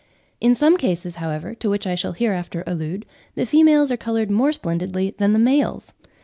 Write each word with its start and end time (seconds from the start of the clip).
In 0.39 0.55
some 0.55 0.77
cases, 0.77 1.17
however, 1.17 1.53
to 1.53 1.69
which 1.69 1.85
I 1.85 1.93
shall 1.93 2.13
hereafter 2.13 2.63
allude, 2.65 3.05
the 3.35 3.45
females 3.45 3.91
are 3.91 3.97
coloured 3.97 4.31
more 4.31 4.51
splendidly 4.51 5.13
than 5.19 5.31
the 5.31 5.37
males. 5.37 5.93